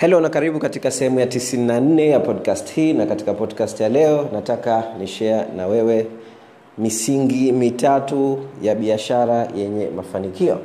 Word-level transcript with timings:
helo 0.00 0.20
na 0.20 0.28
karibu 0.28 0.58
katika 0.58 0.90
sehemu 0.90 1.20
ya 1.20 1.26
94 1.26 2.08
ya 2.08 2.20
podcast 2.20 2.72
hii 2.72 2.92
na 2.92 3.06
katika 3.06 3.34
podcast 3.34 3.80
ya 3.80 3.88
leo 3.88 4.28
nataka 4.32 4.84
ni 4.98 5.06
share 5.06 5.44
na 5.56 5.66
wewe 5.66 6.06
misingi 6.78 7.52
mitatu 7.52 8.38
ya 8.62 8.74
biashara 8.74 9.48
yenye 9.56 9.88
mafanikio. 9.96 10.58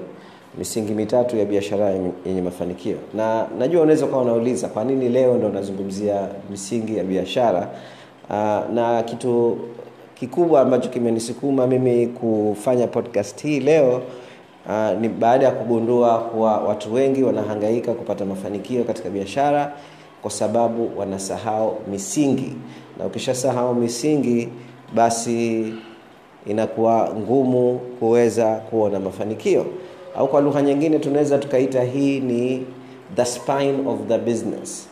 Misingi 0.57 0.93
mitatu 0.93 1.37
ya 1.37 1.45
biashara 1.45 1.89
yenye 2.25 2.41
mafanikio. 2.41 2.97
Na 3.13 3.47
najua 3.59 3.81
unaweza 3.81 4.05
ukawa 4.05 4.21
unauliza 4.21 4.67
kwa 4.67 4.83
nini 4.83 5.09
leo 5.09 5.37
ndo 5.37 5.49
nazungumzia 5.49 6.27
misingi 6.51 6.97
ya 6.97 7.03
biashara? 7.03 7.69
Uh, 8.29 8.73
na 8.73 9.03
kitu 9.05 9.57
kikubwa 10.19 10.61
ambacho 10.61 10.89
kimenisukuma 10.89 11.67
mimi 11.67 12.07
kufanya 12.07 12.87
podcast 12.87 13.41
hii 13.43 13.59
leo 13.59 14.01
uh, 14.69 15.01
ni 15.01 15.09
baada 15.09 15.45
ya 15.45 15.51
kugundua 15.51 16.17
kuwa 16.19 16.57
watu 16.57 16.93
wengi 16.93 17.23
wanahangaika 17.23 17.93
kupata 17.93 18.25
mafanikio 18.25 18.83
katika 18.83 19.09
biashara 19.09 19.73
kwa 20.21 20.31
sababu 20.31 20.91
wanasahau 20.97 21.77
misingi. 21.91 22.53
Na 22.99 23.05
ukishasahau 23.05 23.75
misingi 23.75 24.49
basi 24.95 25.73
inakuwa 26.47 27.09
ngumu 27.19 27.79
kuweza 27.99 28.55
kuona 28.55 28.99
mafanikio. 28.99 29.65
Au 30.17 30.27
kwa 30.27 30.41
lugha 30.41 30.61
nyingine 30.61 30.99
tunaweza 30.99 31.37
tukaita 31.37 31.83
hii 31.83 32.19
ni 32.19 32.65
the 33.15 33.25
spine 33.25 33.75
of 33.87 33.99
the 34.07 34.17
business. 34.17 34.87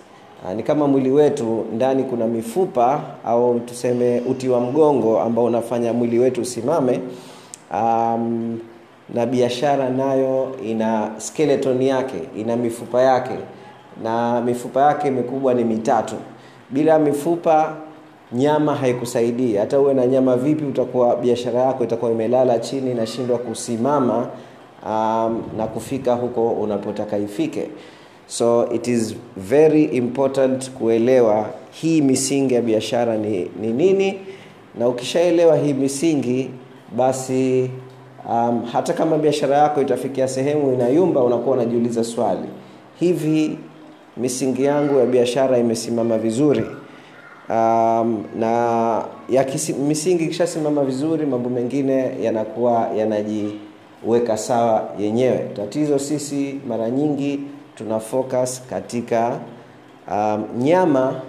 Uh, 0.46 0.54
ni 0.54 0.64
kama 0.64 0.88
mwili 0.88 1.12
wetu 1.12 1.66
ndani 1.76 2.04
kuna 2.04 2.28
mifupa 2.28 3.02
au 3.26 3.60
tuseme 3.60 4.22
uti 4.30 4.50
wa 4.50 4.60
mgongo 4.60 5.20
ambao 5.20 5.46
unafanya 5.46 5.94
mwili 5.94 6.20
wetu 6.20 6.42
usimame. 6.42 7.00
Um, 7.74 8.60
na 9.14 9.26
biashara 9.26 9.90
nayo 9.90 10.56
ina 10.66 11.12
skeleton 11.18 11.82
yake 11.82 12.18
ina 12.38 12.56
mifupa 12.56 13.02
yake 13.02 13.36
na 14.04 14.42
mifupa 14.42 14.82
yake 14.82 15.12
mikubwa 15.12 15.54
ni 15.54 15.64
mitatu. 15.64 16.16
Bila 16.70 17.00
mifupa 17.00 17.76
nyama 18.34 18.76
haikusaidii. 18.76 19.56
Hata 19.56 19.80
uwe 19.80 19.94
na 19.94 20.08
nyama 20.08 20.38
vipi 20.38 20.66
utakuwa 20.66 21.16
biashara 21.16 21.60
yako 21.62 21.84
itakuwa 21.84 22.12
imelala 22.12 22.60
chini 22.60 22.92
inashindwa 22.92 23.38
kusimama 23.38 24.28
um, 24.86 25.44
na 25.58 25.68
kufika 25.74 26.14
huko 26.14 26.50
unapotaka 26.50 27.18
ifike. 27.18 27.68
So 28.28 28.70
it 28.74 28.88
is 28.88 29.16
very 29.38 29.84
important 29.84 30.72
kuelewa 30.72 31.46
hii 31.72 32.02
misingi 32.02 32.54
ya 32.54 32.62
biashara 32.62 33.18
ni, 33.18 33.52
ni 33.62 33.68
nini. 33.74 34.20
Na 34.80 34.88
ukishaelewa 34.88 35.58
hii 35.58 35.74
misingi 35.74 36.50
basi 36.98 37.70
um, 38.30 38.66
hata 38.72 38.94
kama 38.94 39.18
biashara 39.18 39.58
yako 39.58 39.82
itafikia 39.82 40.28
sehemu 40.28 40.74
inayumba 40.74 41.24
unakuwa 41.24 41.56
unajiuliza 41.56 42.04
swali 42.04 42.48
hivi 43.00 43.58
misingi 44.18 44.64
yangu 44.64 45.00
ya 45.00 45.06
biashara 45.06 45.58
imesimama 45.58 46.18
vizuri? 46.18 46.66
Um, 47.50 48.24
na 48.40 49.04
ya 49.30 49.44
kisi, 49.44 49.74
misingi 49.74 50.24
ikishasimama 50.24 50.84
vizuri 50.84 51.26
mambo 51.26 51.50
mengine 51.50 52.12
yanakuwa 52.22 52.88
yanajiweka 52.98 54.38
sawa 54.38 54.90
yenyewe. 55.00 55.50
Tatizo 55.56 56.00
sisi 56.00 56.60
mara 56.68 56.90
nyingi 56.90 57.40
tuna 57.76 58.00
focus 58.00 58.62
katika 58.70 59.40
um, 60.12 60.44
nyama 60.58 61.22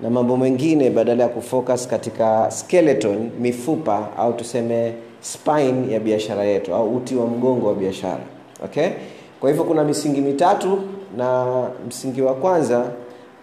na 0.00 0.10
mambo 0.10 0.36
mengine 0.36 0.90
badala 0.90 1.22
ya 1.22 1.28
kufocus 1.28 1.88
katika 1.88 2.50
skeleton 2.50 3.30
mifupa 3.40 4.08
au 4.18 4.32
tuseme 4.32 4.92
spine 5.20 5.92
ya 5.92 6.00
biashara 6.00 6.44
yetu 6.44 6.74
au 6.74 6.96
uti 6.96 7.16
wa 7.16 7.26
mgongo 7.26 7.66
wa 7.66 7.74
biashara 7.74 8.20
okay? 8.64 8.88
Kwa 9.40 9.50
hivyo 9.50 9.64
kuna 9.64 9.84
misingi 9.84 10.20
mitatu 10.20 10.78
na 11.16 11.46
msingi 11.88 12.22
wa 12.22 12.34
kwanza 12.34 12.78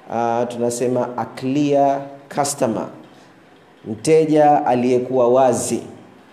uh, 0.10 0.48
tunasema 0.48 1.10
a 1.18 1.26
clear 1.26 2.02
customer 2.36 2.88
mteja 3.86 4.66
aliyekuwa 4.66 5.28
wazi 5.28 5.82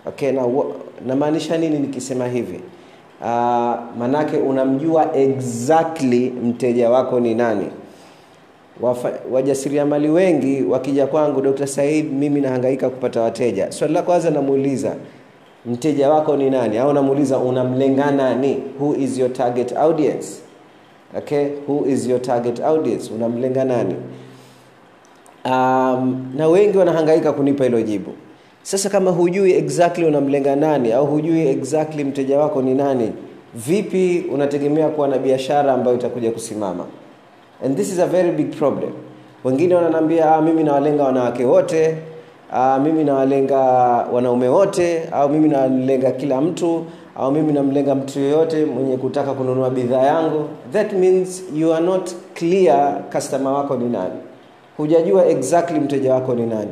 okay? 0.07 0.31
Na 0.31 0.47
namaanisha 1.07 1.57
nini 1.57 1.79
nikisema 1.79 2.27
hivi? 2.27 2.59
Uh, 3.21 3.27
manake 3.99 4.37
unamjua 4.37 5.15
exactly 5.15 6.29
mteja 6.29 6.89
wako 6.89 7.19
ni 7.19 7.35
nani. 7.35 7.67
Wajasiriamali 9.31 10.09
wengi 10.09 10.63
wakija 10.63 11.07
kwangu 11.07 11.41
dr 11.41 11.67
said 11.67 12.13
mimi 12.13 12.41
nahangaika 12.41 12.89
kupata 12.89 13.21
wateja. 13.21 13.71
Swali 13.71 13.93
la 13.93 14.01
kwanza 14.01 14.29
namuuliza 14.29 14.95
mteja 15.67 16.09
wako 16.09 16.37
ni 16.37 16.49
nani? 16.49 16.77
Au 16.77 16.93
namuuliza 16.93 17.37
unamlenga 17.37 18.11
nani? 18.11 18.63
Who 18.79 18.95
is 18.95 19.17
your 19.17 19.33
target 19.33 19.77
audience? 19.77 20.27
Okay 21.17 21.47
who 21.67 21.85
is 21.87 22.07
your 22.07 22.21
target 22.21 22.59
audience? 22.59 23.13
Unamlenga 23.13 23.63
nani? 23.63 23.95
Um, 25.45 26.31
na 26.37 26.47
wengi 26.47 26.77
wanahangaika 26.77 27.33
kunipa 27.33 27.63
hilo 27.63 27.81
jibu. 27.81 28.11
Sasa 28.63 28.89
kama 28.89 29.11
hujui 29.11 29.51
exactly 29.53 30.05
unamlenga 30.05 30.55
nani 30.55 30.91
au 30.91 31.05
hujui 31.05 31.47
exactly 31.47 32.03
mteja 32.03 32.39
wako 32.39 32.61
ni 32.61 32.73
nani 32.73 33.11
vipi 33.55 34.25
unategemea 34.33 34.89
kuwa 34.89 35.07
na 35.07 35.17
biashara 35.17 35.73
ambayo 35.73 35.97
itakuja 35.97 36.31
kusimama? 36.31 36.85
And 37.65 37.77
this 37.77 37.91
is 37.93 37.99
a 37.99 38.05
very 38.07 38.31
big 38.31 38.51
problem. 38.57 38.91
Wengine 39.43 39.75
wananiambia 39.75 40.35
ah, 40.35 40.41
mimi 40.41 40.63
nawalenga 40.63 41.03
wanawake 41.03 41.45
wote 41.45 41.97
ah, 42.53 42.79
mimi 42.79 43.03
nawalenga 43.03 43.59
wanaume 44.13 44.47
wote 44.47 45.03
au 45.11 45.29
mimi 45.29 45.49
nalenga 45.49 46.11
kila 46.11 46.41
mtu 46.41 46.85
au 47.15 47.31
mimi 47.31 47.53
namlenga 47.53 47.95
mtu 47.95 48.19
yoyote 48.19 48.65
mwenye 48.65 48.97
kutaka 48.97 49.33
kununua 49.33 49.69
bidhaa 49.69 50.01
yangu. 50.03 50.45
That 50.73 50.93
means 50.93 51.43
you 51.55 51.73
are 51.73 51.85
not 51.85 52.11
clear 52.33 53.01
customer 53.11 53.53
wako 53.53 53.75
ni 53.77 53.89
nani. 53.89 54.13
Hujajua 54.77 55.25
exactly 55.27 55.79
mteja 55.79 56.13
wako 56.13 56.33
ni 56.35 56.45
nani. 56.45 56.71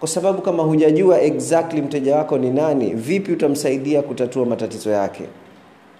Kwa 0.00 0.08
sababu 0.08 0.42
kama 0.42 0.62
hujajua 0.62 1.20
exactly 1.20 1.82
mteja 1.82 2.16
wako 2.16 2.38
ni 2.38 2.50
nani 2.50 2.90
vipi 2.94 3.32
utamsaidia 3.32 4.02
kutatua 4.02 4.46
matatizo 4.46 4.90
yake? 4.90 5.22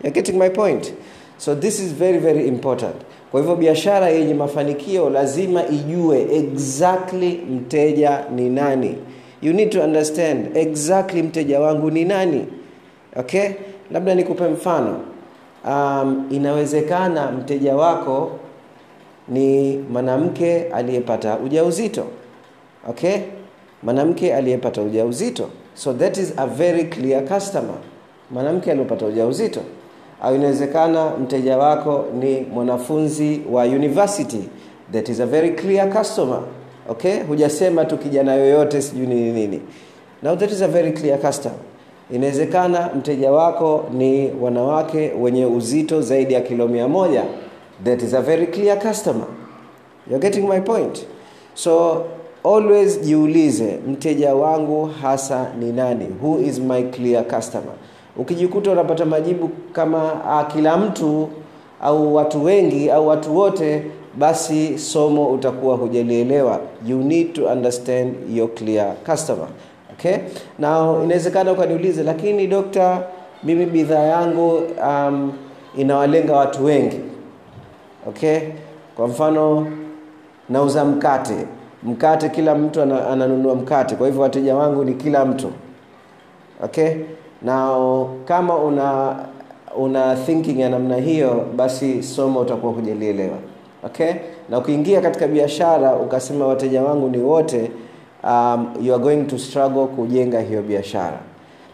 You're 0.04 0.14
getting 0.14 0.38
my 0.38 0.50
point. 0.50 0.92
So 1.38 1.54
this 1.54 1.78
is 1.80 1.94
very 1.94 2.18
very 2.18 2.48
important 2.48 2.94
kwa 3.36 3.42
hivyo 3.42 3.56
biashara 3.56 4.08
yenye 4.08 4.34
mafanikio 4.34 5.10
lazima 5.10 5.68
ijue 5.68 6.26
exactly 6.32 7.32
mteja 7.50 8.24
ni 8.34 8.50
nani. 8.50 8.96
You 9.42 9.52
need 9.52 9.70
to 9.70 9.82
understand 9.82 10.56
exactly 10.56 11.22
mteja 11.22 11.60
wangu 11.60 11.90
ni 11.90 12.04
nani. 12.04 12.46
Okay? 13.16 13.48
Labda 13.90 14.14
nikupe 14.14 14.48
mfano. 14.48 15.00
Um, 15.68 16.26
inawezekana 16.30 17.32
mteja 17.32 17.76
wako 17.76 18.30
ni 19.28 19.76
mwanamke 19.92 20.62
aliyepata 20.62 21.38
ujauzito. 21.38 22.04
Okay? 22.88 23.16
Mwanamke 23.82 24.34
aliyepata 24.34 24.82
ujauzito. 24.82 25.48
So 25.74 25.92
that 25.92 26.16
is 26.16 26.32
a 26.36 26.46
very 26.46 26.84
clear 26.84 27.24
customer. 27.24 27.76
Mwanamke 28.30 28.70
aliyepata 28.70 29.06
ujauzito 29.06 29.60
au 30.22 30.34
inawezekana 30.34 31.10
mteja 31.22 31.58
wako 31.58 32.04
ni 32.20 32.40
mwanafunzi 32.40 33.40
wa 33.50 33.64
university 33.64 34.48
that 34.92 35.08
is 35.08 35.20
a 35.20 35.26
very 35.26 35.50
clear 35.50 35.90
customer. 35.92 36.40
Okay? 36.88 37.20
Hujasema 37.22 37.84
tu 37.84 37.98
kijana 37.98 38.34
yoyote 38.34 38.82
sijui 38.82 39.06
nini 39.06 39.32
nini. 39.32 39.60
Now 40.22 40.36
that 40.36 40.52
is 40.52 40.62
a 40.62 40.68
very 40.68 40.92
clear 40.92 41.18
customer. 41.20 41.58
Inawezekana 42.10 42.90
mteja 42.98 43.32
wako 43.32 43.84
ni 43.92 44.30
wanawake 44.40 45.12
wenye 45.20 45.46
uzito 45.46 46.00
zaidi 46.02 46.34
ya 46.34 46.40
kilo 46.40 46.68
mia 46.68 46.88
moja. 46.88 47.24
That 47.84 48.02
is 48.02 48.14
a 48.14 48.20
very 48.22 48.46
clear 48.46 48.78
customer. 48.78 49.26
You're 50.10 50.30
getting 50.30 50.48
my 50.48 50.60
point? 50.60 51.06
So 51.54 52.04
always 52.44 53.00
jiulize 53.00 53.78
mteja 53.88 54.34
wangu 54.34 54.90
hasa 55.02 55.46
ni 55.60 55.72
nani? 55.72 56.06
Who 56.22 56.38
is 56.40 56.58
my 56.60 56.82
clear 56.82 57.24
customer 57.24 57.72
ukijikuta 58.18 58.70
unapata 58.70 59.04
majibu 59.04 59.50
kama 59.72 60.24
a, 60.28 60.44
kila 60.44 60.76
mtu 60.76 61.28
au 61.82 62.14
watu 62.14 62.44
wengi 62.44 62.90
au 62.90 63.08
watu 63.08 63.36
wote 63.36 63.82
basi 64.18 64.78
somo 64.78 65.26
utakuwa 65.26 65.76
hujalielewa. 65.76 66.60
You 66.86 66.98
need 66.98 67.32
to 67.32 67.44
understand 67.46 68.14
your 68.34 68.54
clear 68.54 68.94
customer. 69.06 69.46
Okay? 69.92 70.16
Now 70.58 71.04
inawezekana 71.04 71.52
ukaniulize 71.52 72.02
lakini 72.02 72.46
dokta 72.46 73.02
mimi 73.44 73.66
bidhaa 73.66 74.02
yangu 74.02 74.62
um, 74.88 75.32
inawalenga 75.76 76.36
watu 76.36 76.64
wengi. 76.64 77.00
Okay? 78.08 78.38
Kwa 78.96 79.08
mfano 79.08 79.66
nauza 80.48 80.84
mkate. 80.84 81.46
Mkate 81.82 82.28
kila 82.28 82.54
mtu 82.54 82.82
ananunua 82.82 83.54
mkate. 83.54 83.94
Kwa 83.94 84.06
hivyo 84.06 84.22
wateja 84.22 84.56
wangu 84.56 84.84
ni 84.84 84.94
kila 84.94 85.24
mtu. 85.24 85.50
Okay 86.64 86.94
na 87.46 87.76
kama 88.24 88.56
una 88.56 89.16
una 89.76 90.16
thinking 90.16 90.60
ya 90.60 90.68
namna 90.70 90.96
hiyo 90.96 91.44
basi 91.56 92.02
somo 92.02 92.40
utakuwa 92.40 92.72
hujalielewa. 92.72 93.36
Okay? 93.84 94.12
Na 94.48 94.58
ukiingia 94.58 95.00
katika 95.00 95.26
biashara 95.28 95.94
ukasema 95.96 96.46
wateja 96.46 96.82
wangu 96.82 97.08
ni 97.08 97.18
wote 97.18 97.70
um, 98.24 98.66
you 98.82 98.94
are 98.94 99.02
going 99.02 99.24
to 99.24 99.38
struggle 99.38 99.86
kujenga 99.86 100.40
hiyo 100.40 100.62
biashara. 100.62 101.18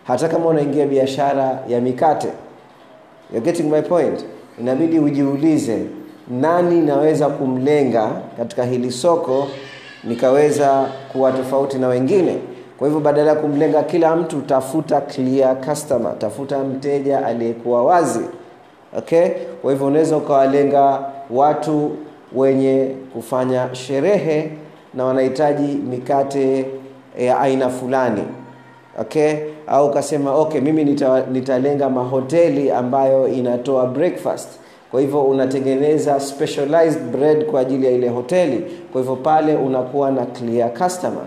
Hata 0.04 0.28
kama 0.28 0.46
unaingia 0.46 0.86
biashara 0.86 1.58
ya 1.68 1.80
mikate 1.80 2.28
You're 3.32 3.52
getting 3.52 3.70
my 3.70 3.82
point. 3.82 4.24
Inabidi 4.60 4.98
ujiulize 4.98 5.78
nani 6.30 6.80
naweza 6.80 7.28
kumlenga 7.28 8.10
katika 8.36 8.64
hili 8.64 8.90
soko 8.92 9.48
nikaweza 10.04 10.86
kuwa 11.12 11.32
tofauti 11.32 11.78
na 11.78 11.88
wengine 11.88 12.38
kwa 12.82 12.88
hivyo 12.88 13.00
badala 13.00 13.30
ya 13.30 13.36
kumlenga 13.36 13.82
kila 13.82 14.16
mtu 14.16 14.40
tafuta 14.40 15.00
clear 15.00 15.60
customer 15.60 16.18
tafuta 16.18 16.58
mteja 16.58 17.26
aliyekuwa 17.26 17.84
wazi. 17.84 18.20
Okay? 18.98 19.28
Kwa 19.62 19.72
hivyo 19.72 19.86
unaweza 19.86 20.16
ukawalenga 20.16 21.00
watu 21.30 21.90
wenye 22.34 22.90
kufanya 23.12 23.68
sherehe 23.74 24.50
na 24.94 25.04
wanahitaji 25.04 25.72
mikate 25.72 26.66
ya 27.18 27.40
aina 27.40 27.68
fulani. 27.68 28.22
Okay? 29.00 29.34
Au 29.66 29.86
ukasema 29.86 30.34
okay 30.34 30.60
mimi 30.60 30.84
nita, 30.84 31.24
nitalenga 31.32 31.90
mahoteli 31.90 32.70
ambayo 32.70 33.28
inatoa 33.28 33.86
breakfast. 33.86 34.48
Kwa 34.90 35.00
hivyo 35.00 35.22
unatengeneza 35.22 36.20
specialized 36.20 37.02
bread 37.02 37.44
kwa 37.44 37.60
ajili 37.60 37.86
ya 37.86 37.92
ile 37.92 38.08
hoteli. 38.08 38.64
Kwa 38.92 39.00
hivyo 39.00 39.16
pale 39.16 39.56
unakuwa 39.56 40.10
na 40.10 40.26
clear 40.26 40.74
customer. 40.74 41.24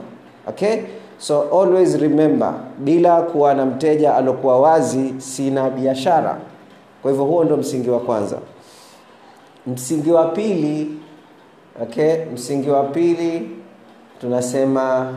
Okay 0.47 0.77
so 1.17 1.41
always 1.61 1.95
remember 1.95 2.53
bila 2.77 3.21
kuwa 3.21 3.53
na 3.53 3.65
mteja 3.65 4.15
alokuwa 4.15 4.59
wazi 4.59 5.13
sina 5.17 5.69
biashara. 5.69 6.37
Kwa 7.01 7.11
hivyo 7.11 7.25
huo 7.25 7.43
ndo 7.43 7.57
msingi 7.57 7.89
wa 7.89 7.99
kwanza. 7.99 8.37
Msingi 9.67 10.11
wa 10.11 10.25
pili 10.25 10.97
okay 11.81 12.15
msingi 12.33 12.69
wa 12.69 12.83
pili 12.83 13.49
tunasema 14.21 15.13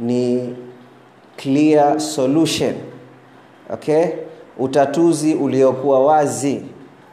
ni 0.00 0.54
clear 1.36 2.00
solution 2.00 2.74
okay 3.72 4.06
utatuzi 4.58 5.34
uliokuwa 5.34 6.04
wazi 6.06 6.62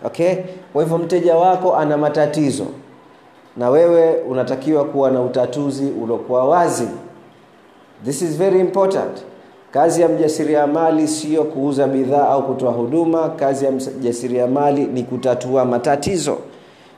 okay. 0.06 0.36
Kwa 0.74 0.84
hivyo 0.84 0.98
mteja 0.98 1.36
wako 1.36 1.76
ana 1.76 1.98
matatizo 1.98 2.66
na 3.58 3.70
wewe 3.70 4.14
unatakiwa 4.16 4.86
kuwa 4.86 5.12
na 5.12 5.22
utatuzi 5.22 5.86
uliokuwa 6.04 6.46
wazi 6.50 6.88
this 8.06 8.22
is 8.22 8.38
very 8.38 8.60
important. 8.60 9.24
Kazi 9.72 10.02
ya 10.02 10.08
mjasiriamali 10.08 11.08
sio 11.08 11.44
kuuza 11.44 11.88
bidhaa 11.88 12.28
au 12.30 12.44
kutoa 12.48 12.72
huduma. 12.72 13.30
Kazi 13.30 13.66
ya 13.66 13.72
mjasiriamali 13.72 14.86
ni 14.86 15.04
kutatua 15.04 15.66
matatizo. 15.66 16.38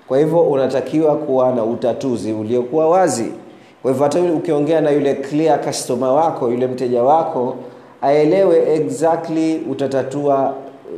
Kwa 0.07 0.17
hivyo 0.19 0.39
unatakiwa 0.41 1.15
kuwa 1.15 1.51
na 1.51 1.63
utatuzi 1.63 2.33
uliokuwa 2.33 2.89
wazi. 2.89 3.31
Kwa 3.81 3.91
hivyo 3.91 4.03
hata 4.03 4.19
ukiongea 4.21 4.81
na 4.81 4.91
yule 4.91 5.13
clear 5.13 5.61
customer 5.65 6.09
wako 6.09 6.49
yule 6.51 6.67
mteja 6.67 7.03
wako 7.03 7.55
aelewe 8.01 8.75
exactly 8.75 9.61
utatatua 9.71 10.53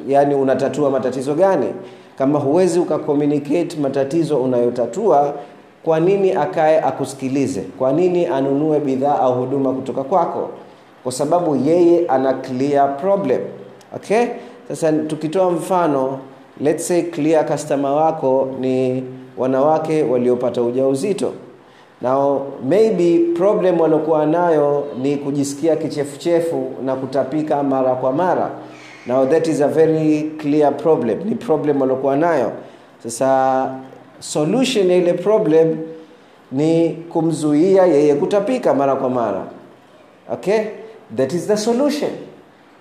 yani 0.08 0.36
unatatua 0.36 0.90
matatizo 0.90 1.34
gani. 1.34 1.68
Kama 2.18 2.40
huwezi 2.40 2.80
ukakommunicate 2.80 3.78
matatizo 3.82 4.38
unayotatua 4.38 5.34
kwa 5.86 6.00
nini 6.00 6.32
akae 6.32 6.80
akusikilize? 6.82 7.62
Kwa 7.62 7.94
nini 7.94 8.26
anunue 8.26 8.80
bidhaa 8.80 9.20
au 9.20 9.34
huduma 9.40 9.74
kutoka 9.74 10.04
kwako? 10.04 10.50
Kwa 11.04 11.12
sababu 11.12 11.56
yeye 11.56 12.08
ana 12.08 12.34
clear 12.34 12.98
problem. 12.98 13.42
Okay? 13.96 14.26
Sasa 14.68 14.92
tukitoa 14.94 15.52
mfano 15.52 16.20
let's 16.62 16.88
say 16.88 17.02
clear 17.02 17.46
customer 17.46 17.92
wako 17.92 18.48
ni 18.60 19.04
wanawake 19.38 20.04
waliopata 20.04 20.62
ujauzito. 20.62 21.32
Now 22.02 22.42
maybe 22.70 23.20
problem 23.38 23.80
waliokuwa 23.82 24.26
nayo 24.26 24.84
ni 25.02 25.18
kujisikia 25.18 25.76
kichefuchefu 25.76 26.70
na 26.86 26.96
kutapika 26.96 27.64
mara 27.64 27.96
kwa 27.96 28.12
mara. 28.12 28.50
Now 29.08 29.26
that 29.26 29.48
is 29.48 29.62
a 29.62 29.68
very 29.68 30.22
clear 30.38 30.78
problem. 30.78 31.20
Ni 31.26 31.36
problem 31.36 31.82
waliokuwa 31.82 32.16
nayo. 32.18 32.52
Sasa 33.04 33.70
solution 34.20 34.90
ya 34.92 34.98
ile 34.98 35.14
problem 35.14 35.78
ni 36.52 36.90
kumzuia 36.90 37.86
yeye 37.86 38.16
kutapika 38.16 38.74
mara 38.74 38.96
kwa 38.96 39.10
mara. 39.10 39.46
Okay? 40.34 40.60
That 41.16 41.34
is 41.34 41.48
the 41.48 41.58
solution. 41.58 42.12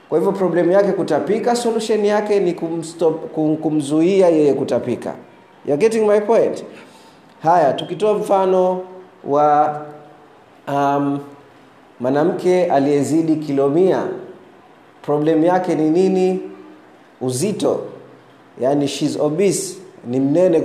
Kwa 0.09 0.19
hivyo 0.19 0.33
problemu 0.33 0.73
yake 0.73 0.93
kutapika 0.93 1.57
solution 1.57 2.05
yake 2.05 2.41
ni 2.41 2.53
kumstop, 2.53 3.33
kum, 3.33 3.57
kumzuia 3.57 4.29
yeye 4.29 4.55
kutapika. 4.55 5.15
You're 5.67 5.81
getting 5.89 6.07
my 6.07 6.21
point? 6.21 6.65
Haya 7.43 7.73
tukitoa 7.73 8.15
mfano 8.15 8.81
wa 9.25 9.81
um, 10.69 11.19
mwanamke 12.01 12.65
aliyezidi 12.65 13.37
kilo 13.37 13.69
mia. 13.69 14.03
Problem 15.03 15.45
yake 15.45 15.75
ni 15.75 15.91
nini? 15.91 16.41
Uzito. 17.21 17.81
Yani 18.61 18.89
shes 18.89 19.17
obese 19.21 19.77
ni 20.07 20.21
mnene 20.21 20.61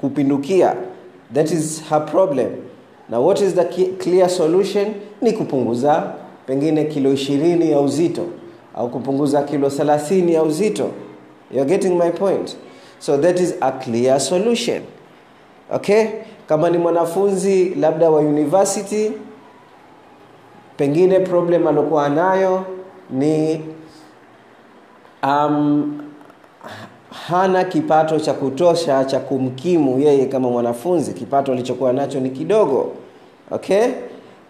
kupindukia. 0.00 0.74
That 1.34 1.50
is 1.50 1.82
her 1.90 2.06
problem. 2.06 2.50
Na 3.08 3.20
what 3.20 3.40
is 3.40 3.54
the 3.54 3.64
clear 3.98 4.28
solution? 4.28 4.86
Ni 5.22 5.32
kupunguza 5.32 6.12
pengine 6.46 6.84
kilo 6.84 7.12
ishirini 7.12 7.70
ya 7.70 7.80
uzito 7.80 8.22
au 8.74 8.88
kupunguza 8.90 9.42
kilo 9.42 9.70
thelathini 9.70 10.34
ya 10.34 10.42
uzito. 10.42 10.90
You're 11.50 11.68
getting 11.68 11.98
my 11.98 12.10
point? 12.10 12.56
So 12.98 13.16
that 13.18 13.40
is 13.40 13.54
a 13.60 13.72
clear 13.72 14.20
solution. 14.20 14.82
Okay? 15.70 16.06
Kama 16.46 16.70
ni 16.70 16.78
mwanafunzi 16.78 17.68
labda 17.74 18.10
wa 18.10 18.20
university 18.20 19.12
pengine 20.76 21.20
problem 21.20 21.66
aliokuwa 21.66 22.08
nayo 22.08 22.64
ni 23.10 23.60
um, 25.22 25.98
hana 27.26 27.64
kipato 27.64 28.20
cha 28.20 28.32
kutosha 28.34 29.04
cha 29.04 29.20
kumkimu 29.20 30.00
yeye 30.00 30.26
kama 30.26 30.50
mwanafunzi. 30.50 31.12
Kipato 31.12 31.52
alichokuwa 31.52 31.92
nacho 31.92 32.20
ni 32.20 32.30
kidogo 32.30 32.92
okay? 33.50 33.86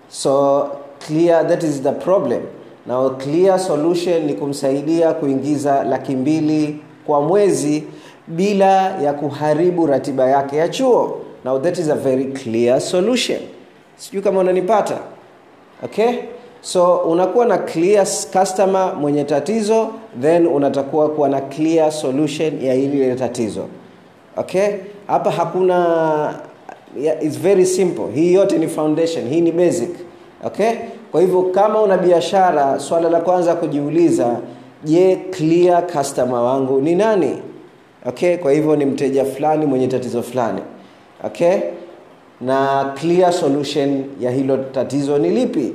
So 0.08 0.66
clear 1.06 1.48
that 1.48 1.62
is 1.62 1.82
the 1.82 1.92
problem. 1.92 2.42
Now 2.86 3.10
clear 3.10 3.58
solution 3.58 4.22
ni 4.24 4.34
kumsaidia 4.34 5.12
kuingiza 5.12 5.84
laki 5.84 6.16
mbili 6.16 6.80
kwa 7.06 7.20
mwezi 7.22 7.84
bila 8.26 9.00
ya 9.00 9.12
kuharibu 9.12 9.86
ratiba 9.86 10.28
yake 10.30 10.56
ya 10.56 10.68
chuo. 10.68 11.20
Now 11.44 11.58
that 11.60 11.78
is 11.78 11.88
a 11.90 11.94
very 11.94 12.24
clear 12.24 12.80
solution. 12.80 13.38
Sijui 13.96 14.22
kama 14.22 14.40
unanipata 14.40 14.98
okay 15.84 16.14
so 16.68 16.96
unakuwa 16.96 17.46
na 17.46 17.58
clear 17.58 18.06
customer 18.32 18.94
mwenye 19.00 19.24
tatizo 19.24 19.88
then 20.22 20.46
unatakuwa 20.46 21.08
kuwa 21.08 21.28
na 21.28 21.40
clear 21.40 21.92
solution 21.92 22.64
ya 22.64 22.74
ile 22.74 23.14
tatizo. 23.14 23.64
Okay? 24.36 24.68
Hapa 25.06 25.30
hakuna 25.30 26.34
yeah, 27.00 27.24
it's 27.24 27.38
very 27.38 27.66
simple. 27.66 28.04
Hii 28.14 28.32
yote 28.32 28.58
ni 28.58 28.68
foundation. 28.68 29.28
Hii 29.28 29.40
ni 29.40 29.52
basic. 29.52 29.90
Okay? 30.44 30.70
Kwa 31.12 31.20
hivyo 31.20 31.42
kama 31.42 31.82
una 31.82 31.98
biashara 31.98 32.80
swala 32.80 33.10
la 33.10 33.20
kwanza 33.20 33.54
kujiuliza 33.54 34.36
je 34.84 35.16
clear 35.16 35.86
customer 35.86 36.40
wangu 36.40 36.80
ni 36.80 36.94
nani? 36.94 37.38
Okay? 38.06 38.36
Kwa 38.36 38.52
hivyo 38.52 38.76
ni 38.76 38.84
mteja 38.86 39.24
fulani 39.24 39.66
mwenye 39.66 39.86
tatizo 39.88 40.22
fulani. 40.22 40.60
Okay? 41.24 41.56
Na 42.40 42.84
clear 43.00 43.32
solution 43.32 44.04
ya 44.20 44.30
hilo 44.30 44.56
tatizo 44.56 45.18
ni 45.18 45.30
lipi 45.30 45.72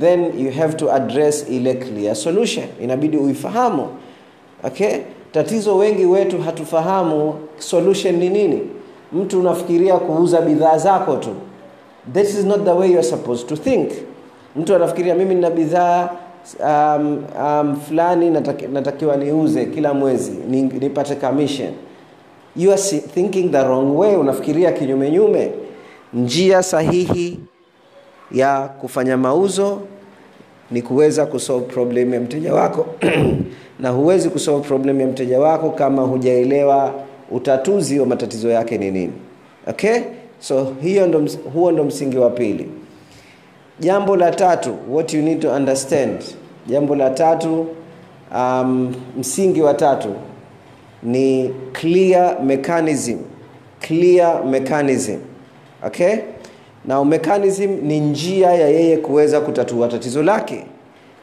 then 0.00 0.38
you 0.40 0.50
have 0.50 0.76
to 0.76 0.92
address 0.92 1.46
ile 1.50 1.74
clear 1.74 2.14
solution. 2.16 2.64
Inabidi 2.82 3.16
uifahamu. 3.16 3.86
Okay? 4.64 4.96
Tatizo 5.32 5.76
wengi 5.76 6.04
wetu 6.04 6.38
hatufahamu 6.42 7.34
solution 7.58 8.16
ni 8.16 8.28
nini. 8.28 8.60
Mtu 9.12 9.40
unafikiria 9.40 9.96
kuuza 9.96 10.40
bidhaa 10.40 10.78
zako 10.78 11.16
tu. 11.16 11.30
This 12.14 12.38
is 12.38 12.44
not 12.44 12.64
the 12.64 12.70
way 12.70 12.88
you 12.90 12.98
are 12.98 13.02
supposed 13.08 13.46
to 13.48 13.56
think. 13.56 13.90
Mtu 14.56 14.74
anafikiria 14.74 15.14
mimi 15.14 15.34
nina 15.34 15.50
bidhaa 15.50 16.10
um, 16.64 17.24
um, 17.44 17.76
fulani 17.88 18.30
nataki, 18.30 18.66
natakiwa 18.66 19.16
niuze 19.16 19.64
kila 19.66 19.94
mwezi 19.94 20.32
nipate 20.80 21.14
commission. 21.14 21.70
You 22.56 22.72
are 22.72 22.82
thinking 23.14 23.50
the 23.50 23.62
wrong 23.62 23.96
way. 23.98 24.16
Unafikiria 24.16 24.72
kinyume 24.72 25.10
nyume. 25.10 25.50
Njia 26.14 26.62
sahihi 26.62 27.38
ya 28.32 28.60
kufanya 28.60 29.16
mauzo 29.16 29.80
ni 30.70 30.82
kuweza 30.82 31.26
kusolve 31.26 31.66
problem 31.66 32.14
ya 32.14 32.20
mteja 32.20 32.54
wako. 32.54 32.86
Na 33.80 33.90
huwezi 33.90 34.28
kusolve 34.30 34.68
problem 34.68 35.00
ya 35.00 35.06
mteja 35.06 35.40
wako 35.40 35.70
kama 35.70 36.02
hujaelewa 36.02 36.94
utatuzi 37.30 38.00
wa 38.00 38.06
matatizo 38.06 38.50
yake 38.50 38.78
ni 38.78 38.90
nini. 38.90 39.12
Okay? 39.66 40.00
So 40.40 40.72
hiyo 40.82 41.06
ndo, 41.06 41.24
huo 41.54 41.72
ndo 41.72 41.84
msingi 41.84 42.16
wa 42.18 42.30
pili. 42.30 42.68
Jambo 43.80 44.16
la 44.16 44.30
tatu 44.30 44.74
what 44.90 45.14
you 45.14 45.22
need 45.22 45.40
to 45.40 45.50
understand. 45.52 46.20
Jambo 46.66 46.96
la 46.96 47.10
tatu 47.10 47.66
um, 48.34 48.94
msingi 49.18 49.62
wa 49.62 49.74
tatu 49.74 50.14
ni 51.02 51.50
clear 51.72 52.42
mechanism. 52.44 53.18
Clear 53.80 54.44
mechanism. 54.44 55.16
Okay 55.86 56.16
na 56.86 57.04
mechanism 57.04 57.70
ni 57.82 58.00
njia 58.00 58.52
ya 58.52 58.68
yeye 58.68 58.96
kuweza 58.96 59.40
kutatua 59.40 59.88
tatizo 59.88 60.22
lake. 60.22 60.66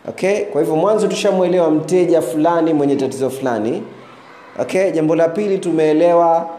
Okay? 0.10 0.40
Kwa 0.42 0.62
hivyo 0.62 0.76
mwanzo 0.76 1.08
tushamwelewa 1.08 1.72
mteja 1.72 2.22
fulani 2.22 2.74
mwenye 2.74 2.96
tatizo 2.96 3.30
fulani. 3.30 3.84
Okay? 4.60 4.92
Jambo 4.92 5.16
la 5.16 5.30
pili 5.30 5.58
tumeelewa 5.58 6.50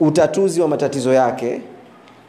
utatuzi 0.00 0.60
wa 0.60 0.68
matatizo 0.68 1.12
yake. 1.12 1.60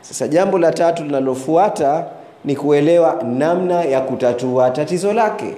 Sasa 0.01 0.27
jambo 0.27 0.57
la 0.59 0.71
tatu 0.71 1.03
linalofuata 1.03 2.05
ni 2.45 2.55
kuelewa 2.55 3.23
namna 3.23 3.83
ya 3.83 4.01
kutatua 4.01 4.69
tatizo 4.71 5.13
lake. 5.13 5.53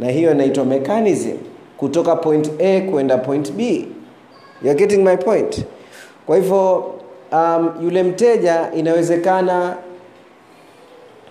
Na 0.00 0.10
hiyo 0.10 0.32
inaitwa 0.32 0.64
mechanism. 0.64 1.36
Kutoka 1.76 2.16
point 2.16 2.50
a 2.58 2.80
kwenda 2.80 3.18
point 3.18 3.52
b. 3.52 3.88
You're 4.62 4.78
getting 4.78 5.02
my 5.04 5.16
point? 5.16 5.64
Kwa 6.26 6.36
hivyo 6.36 6.94
um, 7.32 7.70
yule 7.82 8.02
mteja 8.02 8.72
inawezekana 8.76 9.76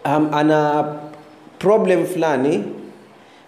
um, 0.06 0.30
ana 0.34 0.86
problem 1.60 2.06
fulani 2.06 2.64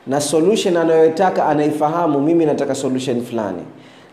na 0.07 0.21
solution 0.21 0.77
anayotaka 0.77 1.45
anaifahamu 1.45 2.21
mimi 2.21 2.45
nataka 2.45 2.75
solution 2.75 3.21
fulani. 3.25 3.61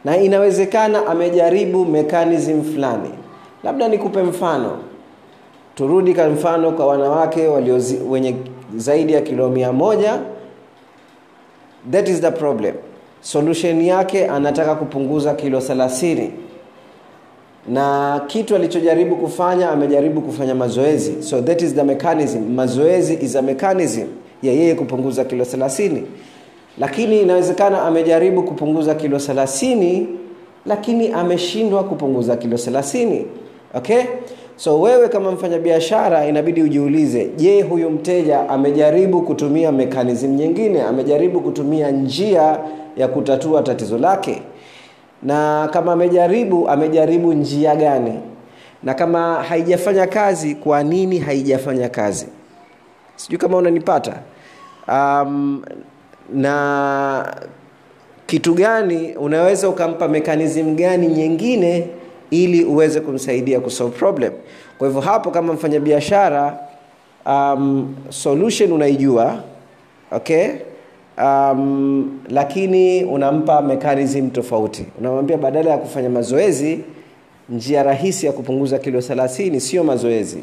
Na 0.04 0.16
inawezekana 0.16 1.06
amejaribu 1.06 1.84
mechanism 1.84 2.62
fulani. 2.62 3.08
Labda 3.64 3.88
nikupe 3.88 4.22
mfano. 4.22 4.78
Turudi 5.74 6.14
kwa 6.14 6.28
mfano 6.28 6.72
kwa 6.72 6.86
wanawake 6.86 7.46
walio 7.46 7.80
wenye 8.08 8.34
zaidi 8.76 9.12
ya 9.12 9.20
kilo 9.20 9.48
mia 9.48 9.72
moja. 9.72 10.18
That 11.90 12.08
is 12.08 12.20
the 12.20 12.30
problem. 12.30 12.74
Solution 13.20 13.82
yake 13.82 14.26
anataka 14.26 14.74
kupunguza 14.74 15.34
kilo 15.34 15.58
30 15.58 16.28
na 17.68 18.20
kitu 18.26 18.56
alichojaribu 18.56 19.16
kufanya 19.16 19.70
amejaribu 19.70 20.20
kufanya 20.20 20.54
mazoezi. 20.54 21.22
So 21.22 21.40
that 21.40 21.62
is 21.62 21.74
the 21.74 21.82
mechanism. 21.84 22.54
Mazoezi 22.54 23.14
is 23.20 23.36
a 23.36 23.42
mechanism 23.42 24.06
ya 24.42 24.52
yeye 24.52 24.74
kupunguza 24.74 25.24
kilo 25.24 25.44
30 25.44 26.00
lakini 26.78 27.20
inawezekana 27.20 27.82
amejaribu 27.82 28.42
kupunguza 28.42 28.94
kilo 28.94 29.16
30 29.18 30.02
lakini 30.66 31.08
ameshindwa 31.12 31.84
kupunguza 31.84 32.36
kilo 32.36 32.56
30 32.56 33.22
okay? 33.74 34.02
So 34.56 34.80
wewe 34.80 35.08
kama 35.08 35.32
mfanyabiashara 35.32 36.26
inabidi 36.26 36.62
ujiulize 36.62 37.30
je 37.36 37.62
huyu 37.62 37.90
mteja 37.90 38.48
amejaribu 38.48 39.22
kutumia 39.22 39.72
mekanism 39.72 40.34
nyingine? 40.34 40.82
Amejaribu 40.82 41.40
kutumia 41.40 41.90
njia 41.90 42.58
ya 42.96 43.08
kutatua 43.08 43.62
tatizo 43.62 43.98
lake 43.98 44.42
na 45.22 45.68
kama 45.72 45.92
amejaribu 45.92 46.68
amejaribu 46.68 47.32
njia 47.32 47.76
gani? 47.76 48.20
Na 48.82 48.94
kama 48.94 49.42
haijafanya 49.42 50.06
kazi 50.06 50.54
kwa 50.54 50.82
nini 50.82 51.18
haijafanya 51.18 51.88
kazi? 51.88 52.26
Sijui 53.16 53.38
kama 53.38 53.56
unanipata. 53.56 54.14
Um, 54.88 55.62
na 56.34 57.34
kitu 58.26 58.54
gani 58.54 59.14
unaweza 59.16 59.68
ukampa 59.68 60.08
mechanism 60.08 60.76
gani 60.76 61.06
nyingine 61.08 61.88
ili 62.30 62.64
uweze 62.64 63.00
kumsaidia 63.00 63.60
kusolve 63.60 63.98
problem? 63.98 64.32
Kwa 64.78 64.86
hivyo 64.86 65.02
hapo 65.02 65.30
kama 65.30 65.52
mfanyabiashara 65.52 66.58
um, 67.26 67.94
solution 68.08 68.72
unaijua 68.72 69.38
okay 70.10 70.48
um, 71.22 72.18
lakini 72.30 73.04
unampa 73.04 73.62
mechanism 73.62 74.30
tofauti. 74.30 74.84
Unamwambia 74.98 75.36
badala 75.36 75.70
ya 75.70 75.78
kufanya 75.78 76.10
mazoezi 76.10 76.80
njia 77.48 77.82
rahisi 77.82 78.26
ya 78.26 78.32
kupunguza 78.32 78.78
kilo 78.78 78.98
30 79.00 79.58
sio 79.60 79.84
mazoezi. 79.84 80.38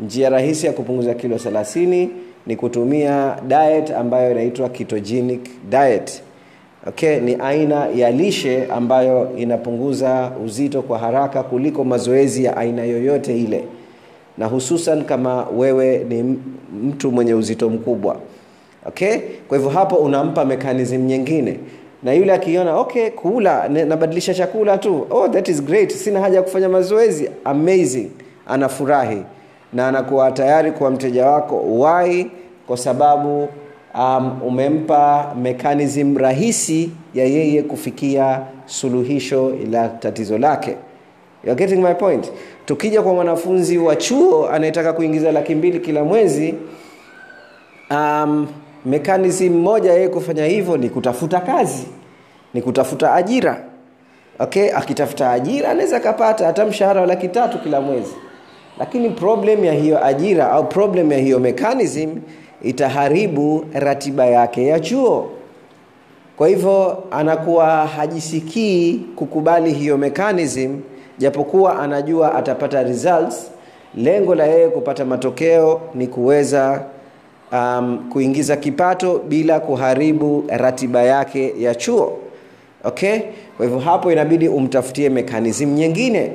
Njia 0.00 0.28
rahisi 0.30 0.66
ya 0.66 0.72
kupunguza 0.72 1.14
kilo 1.14 1.36
30 1.36 2.08
ni 2.46 2.56
kutumia 2.56 3.36
diet 3.48 3.90
ambayo 3.90 4.30
inaitwa 4.32 4.68
ketogenic 4.68 5.40
diet. 5.70 6.22
Okay 6.86 7.20
ni 7.20 7.34
aina 7.34 7.86
ya 7.86 8.10
lishe 8.10 8.64
ambayo 8.66 9.36
inapunguza 9.36 10.32
uzito 10.44 10.82
kwa 10.82 10.98
haraka 10.98 11.42
kuliko 11.42 11.84
mazoezi 11.84 12.44
ya 12.44 12.56
aina 12.56 12.84
yoyote 12.84 13.38
ile. 13.42 13.64
Na 14.38 14.46
hususan 14.46 15.04
kama 15.04 15.46
wewe 15.56 15.98
ni 16.08 16.38
mtu 16.82 17.12
mwenye 17.12 17.34
uzito 17.34 17.68
mkubwa 17.70 18.16
okay? 18.86 19.18
Kwa 19.48 19.56
hivyo 19.58 19.72
hapo 19.72 19.96
unampa 19.96 20.44
mekanism 20.44 20.96
nyingine. 21.06 21.58
Na 22.02 22.12
yule 22.12 22.32
akiona 22.32 22.76
okay 22.76 23.10
kula 23.10 23.68
nabadilisha 23.68 24.34
chakula 24.34 24.78
tu. 24.78 25.06
Oh 25.10 25.28
that 25.28 25.48
is 25.48 25.62
great. 25.64 25.92
Sina 25.92 26.20
haja 26.20 26.36
ya 26.36 26.42
kufanya 26.42 26.68
mazoezi. 26.68 27.30
Amazing. 27.44 28.10
Anafurahi. 28.46 29.22
Na 29.72 29.88
anakuwa 29.88 30.32
tayari 30.32 30.72
kuwa 30.72 30.90
mteja 30.90 31.26
wako. 31.26 31.62
Why? 31.80 32.26
Kwa 32.66 32.76
sababu 32.76 33.48
um, 33.94 34.42
umempa 34.42 35.34
mekanism 35.42 36.16
rahisi 36.16 36.90
ya 37.14 37.24
yeye 37.24 37.62
kufikia 37.62 38.40
suluhisho 38.66 39.52
la 39.70 39.88
tatizo 39.88 40.38
lake. 40.38 40.76
You're 41.44 41.66
getting 41.66 41.82
my 41.82 41.94
point? 41.94 42.32
Tukija 42.66 43.02
kwa 43.02 43.14
mwanafunzi 43.14 43.78
wa 43.78 43.96
chuo 43.96 44.48
anayetaka 44.48 44.92
kuingiza 44.92 45.32
laki 45.32 45.54
mbili 45.54 45.80
kila 45.80 46.04
mwezi 46.04 46.54
um, 47.90 48.46
mechanism 48.84 49.52
moja 49.52 49.92
yeye 49.92 50.08
kufanya 50.08 50.44
hivyo 50.46 50.76
ni 50.76 50.90
kutafuta 50.90 51.40
kazi 51.40 51.86
ni 52.54 52.62
kutafuta 52.62 53.14
ajira. 53.14 53.64
Okay 54.38 54.70
akitafuta 54.74 55.30
ajira 55.32 55.70
anaweza 55.70 55.96
akapata 55.96 56.46
hata 56.46 56.66
mshahara 56.66 57.00
wa 57.00 57.06
laki 57.06 57.28
tatu 57.28 57.58
kila 57.58 57.80
mwezi. 57.80 58.12
Lakini 58.78 59.10
problem 59.10 59.64
ya 59.64 59.72
hiyo 59.72 60.04
ajira 60.06 60.50
au 60.50 60.64
problem 60.68 61.12
ya 61.12 61.18
hiyo 61.18 61.38
mechanism 61.38 62.10
itaharibu 62.62 63.64
ratiba 63.72 64.26
yake 64.26 64.66
ya 64.66 64.80
chuo. 64.80 65.30
Kwa 66.36 66.48
hivyo 66.48 67.04
anakuwa 67.10 67.86
hajisikii 67.86 68.94
kukubali 69.16 69.72
hiyo 69.72 69.98
mechanism 69.98 70.76
japokuwa 71.18 71.78
anajua 71.82 72.34
atapata 72.34 72.82
results. 72.82 73.50
Lengo 73.94 74.34
la 74.34 74.46
yeye 74.46 74.68
kupata 74.68 75.04
matokeo 75.04 75.80
ni 75.94 76.06
kuweza 76.06 76.82
um, 77.52 78.08
kuingiza 78.12 78.56
kipato 78.56 79.18
bila 79.28 79.60
kuharibu 79.60 80.44
ratiba 80.48 81.02
yake 81.02 81.54
ya 81.58 81.74
chuo. 81.74 82.18
Okay? 82.84 83.18
Kwa 83.56 83.66
hivyo 83.66 83.80
hapo 83.80 84.12
inabidi 84.12 84.48
umtafutie 84.48 85.08
mekanism 85.08 85.68
nyingine. 85.74 86.32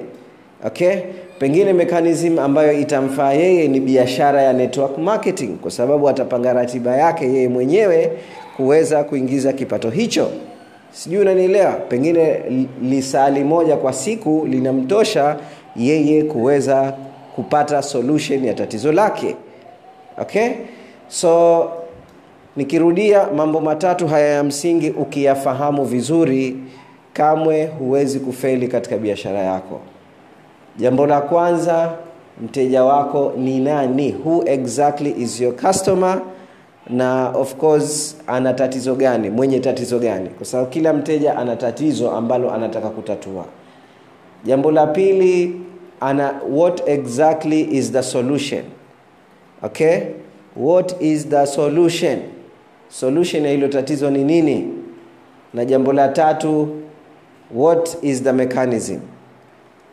Okay? 0.65 0.95
Pengine 1.39 1.73
mekanism 1.73 2.39
ambayo 2.39 2.79
itamfaa 2.79 3.33
yeye 3.33 3.67
ni 3.67 3.79
biashara 3.79 4.41
ya 4.41 4.53
network 4.53 4.97
marketing 4.97 5.47
kwa 5.57 5.71
sababu 5.71 6.09
atapanga 6.09 6.53
ratiba 6.53 6.97
yake 6.97 7.25
yeye 7.25 7.47
mwenyewe 7.49 8.11
kuweza 8.57 9.03
kuingiza 9.03 9.53
kipato 9.53 9.89
hicho. 9.89 10.27
Sijui 10.91 11.19
unanielewa? 11.21 11.71
Pengine 11.71 12.39
lisali 12.81 13.43
moja 13.43 13.77
kwa 13.77 13.93
siku 13.93 14.45
linamtosha 14.49 15.37
yeye 15.75 16.23
kuweza 16.23 16.93
kupata 17.35 17.81
solution 17.81 18.45
ya 18.45 18.53
tatizo 18.53 18.91
lake. 18.91 19.35
Okay 20.21 20.49
so 21.07 21.69
nikirudia 22.55 23.27
mambo 23.35 23.61
matatu 23.61 24.07
haya 24.07 24.27
ya 24.27 24.43
msingi 24.43 24.89
ukiyafahamu 24.89 25.85
vizuri 25.85 26.57
kamwe 27.13 27.65
huwezi 27.65 28.19
kufeli 28.19 28.67
katika 28.67 28.97
biashara 28.97 29.39
yako. 29.39 29.79
Jambo 30.77 31.05
la 31.05 31.21
kwanza 31.21 31.91
mteja 32.41 32.83
wako 32.83 33.33
ni 33.37 33.59
nani? 33.59 34.15
Who 34.25 34.43
exactly 34.47 35.11
is 35.17 35.41
your 35.41 35.55
customer? 35.55 36.21
Na 36.89 37.29
of 37.29 37.55
course 37.55 38.17
ana 38.27 38.53
tatizo 38.53 38.95
gani? 38.95 39.29
Mwenye 39.29 39.59
tatizo 39.59 39.99
gani? 39.99 40.29
Kwa 40.29 40.45
sababu 40.45 40.69
kila 40.69 40.93
mteja 40.93 41.37
ana 41.37 41.55
tatizo 41.55 42.11
ambalo 42.11 42.51
anataka 42.53 42.89
kutatua. 42.89 43.45
Jambo 44.45 44.71
la 44.71 44.87
pili 44.87 45.61
ana 45.99 46.33
what 46.51 46.87
exactly 46.89 47.61
is 47.61 47.91
the 47.91 48.03
solution? 48.03 48.63
Okay 49.63 49.99
what 50.55 50.95
is 51.01 51.27
the 51.29 51.45
solution? 51.47 52.19
Solution 52.89 53.45
ya 53.45 53.51
hilo 53.51 53.67
tatizo 53.67 54.09
ni 54.09 54.23
nini? 54.23 54.67
Na 55.53 55.65
jambo 55.65 55.93
la 55.93 56.07
tatu 56.07 56.67
what 57.55 57.97
is 58.01 58.23
the 58.23 58.31
mechanism? 58.31 58.99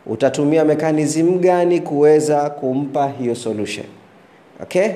Utatumia 0.07 0.64
mechanism 0.64 1.38
gani 1.38 1.81
kuweza 1.81 2.50
kumpa 2.50 3.09
hiyo 3.09 3.35
solution? 3.35 3.87
Okay? 4.62 4.88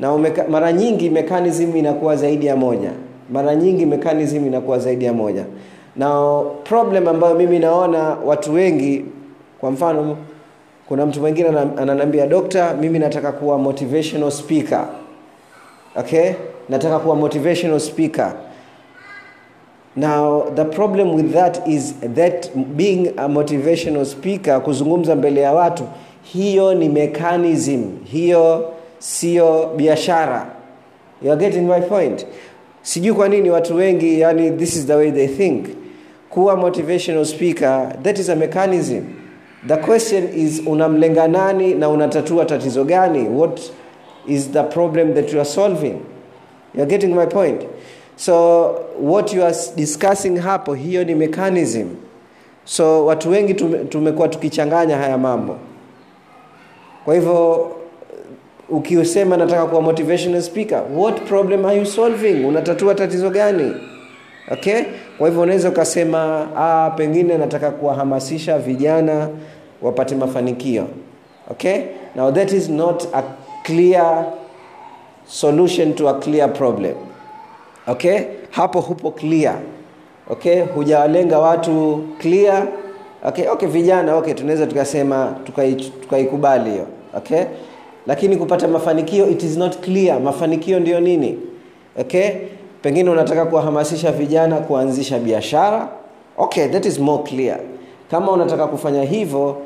Na 0.00 0.12
umeka, 0.12 0.44
mara 0.48 0.72
nyingi 0.72 1.10
mechanism 1.10 1.76
inakuwa 1.76 2.16
zaidi 2.16 2.46
ya 2.46 2.56
moja. 2.56 2.90
Mara 3.32 3.54
nyingi 3.54 3.86
mechanism 3.86 4.46
inakuwa 4.46 4.78
zaidi 4.78 5.04
ya 5.04 5.12
moja. 5.12 5.44
Na 5.96 6.40
problem 6.64 7.08
ambayo 7.08 7.34
mimi 7.34 7.58
naona 7.58 7.98
watu 8.24 8.54
wengi 8.54 9.04
kwa 9.60 9.70
mfano 9.70 10.16
kuna 10.88 11.06
mtu 11.06 11.20
mwingine 11.20 11.48
ananiambia 11.76 12.26
dokta 12.26 12.74
mimi 12.74 12.98
nataka 12.98 13.32
kuwa 13.32 13.58
motivational 13.58 14.30
speaker 14.30 14.88
okay? 15.96 16.32
Nataka 16.68 16.98
kuwa 16.98 17.16
motivational 17.16 17.80
speaker. 17.80 18.32
Now 19.96 20.50
the 20.54 20.64
problem 20.64 21.14
with 21.14 21.32
that 21.32 21.66
is 21.68 21.94
that 22.14 22.50
being 22.76 23.08
a 23.18 23.28
motivational 23.28 24.04
speaker 24.06 24.60
kuzungumza 24.62 25.16
mbele 25.16 25.40
ya 25.40 25.52
watu 25.52 25.84
hiyo 26.22 26.74
ni 26.74 26.88
mechanism. 26.88 27.82
Hiyo 28.04 28.72
sio 28.98 29.70
biashara. 29.76 30.46
You 31.22 31.32
are 31.32 31.40
getting 31.40 31.62
my 31.68 31.80
point? 31.80 32.26
Sijui 32.82 33.14
kwa 33.14 33.28
nini 33.28 33.50
watu 33.50 33.76
wengi 33.76 34.20
yani 34.20 34.50
this 34.50 34.76
is 34.76 34.86
the 34.86 34.94
way 34.94 35.12
they 35.12 35.26
think. 35.28 35.66
Kuwa 36.30 36.56
motivational 36.56 37.24
speaker 37.24 37.96
that 38.02 38.18
is 38.18 38.28
a 38.28 38.36
mechanism. 38.36 39.02
The 39.66 39.76
question 39.76 40.28
is 40.36 40.62
unamlenga 40.66 41.28
nani 41.28 41.74
na 41.74 41.88
unatatua 41.88 42.44
tatizo 42.44 42.84
gani? 42.84 43.28
What 43.28 43.60
is 44.28 44.48
the 44.52 44.62
problem 44.62 45.14
that 45.14 45.32
you 45.32 45.40
are 45.40 45.48
solving. 45.50 46.00
You're 46.74 46.86
getting 46.86 47.14
my 47.14 47.26
point? 47.26 47.62
So 48.16 48.72
what 48.98 49.32
you 49.32 49.42
are 49.44 49.54
discussing 49.76 50.36
hapo 50.38 50.74
hiyo 50.74 51.04
ni 51.04 51.14
mechanism. 51.14 51.86
So 52.64 53.06
watu 53.06 53.30
wengi 53.30 53.54
tumekuwa 53.88 54.28
tukichanganya 54.28 54.96
haya 54.96 55.18
mambo. 55.18 55.56
Kwa 57.04 57.14
hivyo 57.14 57.70
ukisema 58.68 59.36
nataka 59.36 59.66
kuwa 59.66 59.82
motivational 59.82 60.42
speaker 60.42 60.82
what 60.96 61.20
problem 61.24 61.64
are 61.64 61.76
you 61.78 61.86
solving? 61.86 62.44
Unatatua 62.46 62.94
tatizo 62.94 63.30
gani? 63.30 63.72
Okay? 64.50 64.82
Kwa 65.18 65.28
hivyo 65.28 65.42
unaweza 65.42 65.68
ukasema 65.68 66.48
ah, 66.56 66.90
pengine 66.96 67.38
nataka 67.38 67.70
kuwahamasisha 67.70 68.58
vijana 68.58 69.28
wapate 69.82 70.14
mafanikio. 70.14 70.86
Okay? 71.50 71.78
Now 72.16 72.32
that 72.32 72.52
is 72.52 72.68
not 72.68 73.04
a 73.14 73.22
clear 73.70 74.24
solution 75.26 75.94
to 75.94 76.08
a 76.08 76.14
clear 76.20 76.48
problem. 76.48 76.94
Okay? 77.88 78.26
Hapo 78.50 78.80
hupo 78.80 79.10
clear. 79.10 79.58
Okay? 80.30 80.60
Hujawalenga 80.62 81.38
watu 81.38 82.04
clear. 82.18 82.68
Okay? 83.24 83.48
Okay 83.48 83.68
vijana 83.68 84.16
okay 84.16 84.34
tunaweza 84.34 84.66
tukasema 84.66 85.36
tukaikubali 85.44 86.64
tuka 86.64 86.70
hiyo. 86.70 86.86
Okay? 87.16 87.44
Lakini 88.06 88.36
kupata 88.36 88.68
mafanikio 88.68 89.28
it 89.28 89.42
is 89.42 89.56
not 89.56 89.80
clear. 89.80 90.20
Mafanikio 90.20 90.80
ndio 90.80 91.00
nini? 91.00 91.38
Okay? 92.00 92.30
Pengine 92.82 93.10
unataka 93.10 93.46
kuwahamasisha 93.46 94.12
vijana 94.12 94.56
kuanzisha 94.56 95.18
biashara. 95.18 95.88
Okay 96.38 96.68
that 96.68 96.86
is 96.86 96.98
more 96.98 97.22
clear. 97.22 97.58
Kama 98.10 98.32
unataka 98.32 98.66
kufanya 98.66 99.02
hivyo 99.02 99.56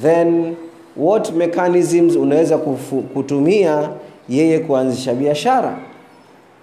then 0.00 0.56
what 0.98 1.32
mechanisms 1.32 2.16
unaweza 2.16 2.58
kufu, 2.58 2.96
kutumia 3.02 3.88
yeye 4.28 4.58
kuanzisha 4.58 5.14
biashara? 5.14 5.76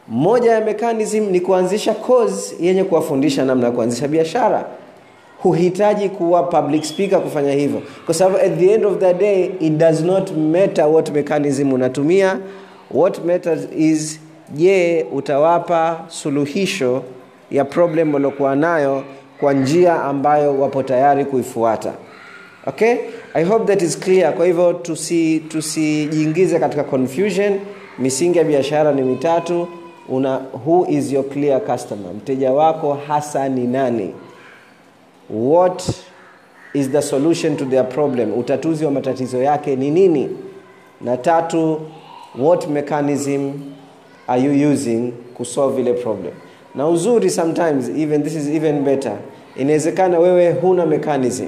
Moja 0.08 0.52
ya 0.52 0.62
mechanism 0.62 1.24
ni 1.32 1.40
kuanzisha 1.40 1.94
course 1.94 2.56
yenye 2.60 2.84
kuwafundisha 2.84 3.46
namna 3.46 3.66
ya 3.66 3.72
kuanzisha 3.72 4.08
biashara. 4.08 4.66
Huhitaji 5.38 6.10
kuwa 6.10 6.44
public 6.44 6.84
speaker 6.84 7.22
kufanya 7.22 7.52
hivyo. 7.52 7.82
Kwa 8.06 8.14
sababu 8.14 8.38
at 8.38 8.60
the 8.60 8.72
end 8.74 8.86
of 8.86 8.98
the 8.98 9.14
day 9.14 9.46
it 9.60 9.74
does 9.78 10.02
not 10.04 10.32
matter 10.32 10.86
what 10.88 11.12
mechanism 11.12 11.74
unatumia. 11.74 12.38
What 12.92 13.26
matters 13.26 13.68
is 13.78 14.20
je 14.56 15.06
utawapa 15.14 16.00
suluhisho 16.08 17.04
ya 17.52 17.66
problem 17.66 18.14
waliokuwa 18.14 18.56
nayo 18.56 19.04
kwa 19.40 19.54
njia 19.54 20.04
ambayo 20.04 20.60
wapo 20.60 20.84
tayari 20.84 21.26
kuifuata 21.26 21.94
okay? 22.68 22.98
I 23.34 23.44
hope 23.44 23.66
that 23.68 23.82
is 23.82 24.00
clear. 24.00 24.34
Kwa 24.34 24.46
hivyo 24.46 24.74
tusijiingize 24.74 26.48
tusi 26.54 26.60
katika 26.60 26.84
confusion. 26.84 27.60
Misingi 28.00 28.38
ya 28.38 28.44
biashara 28.44 28.92
ni 28.92 29.02
mitatu. 29.02 29.68
Una 30.10 30.42
who 30.66 30.86
is 30.90 31.12
your 31.12 31.30
clear 31.30 31.62
customer? 31.62 32.14
Mteja 32.14 32.52
wako 32.52 32.94
hasa 33.08 33.50
ni 33.50 33.68
nani? 33.68 34.14
What 35.30 35.90
is 36.74 36.90
the 36.90 37.02
solution 37.02 37.58
to 37.58 37.66
their 37.66 37.90
problem? 37.90 38.34
Utatuzi 38.40 38.86
wa 38.86 38.92
matatizo 38.92 39.44
yake 39.44 39.76
ni 39.76 39.92
nini? 39.92 40.30
Na 41.02 41.18
tatu 41.18 41.82
what 42.40 42.68
mechanism 42.68 43.52
are 44.28 44.42
you 44.42 44.72
using 44.74 45.12
kusolve 45.34 45.82
ile 45.82 45.94
problem? 45.94 46.34
Na 46.76 46.88
uzuri 46.88 47.30
sometimes 47.30 47.90
even 47.90 48.24
this 48.24 48.36
is 48.36 48.48
even 48.48 48.84
better. 48.84 49.18
Inawezekana 49.56 50.20
wewe 50.20 50.52
huna 50.52 50.86
mechanism 50.86 51.48